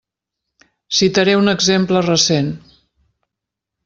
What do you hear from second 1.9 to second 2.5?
recent.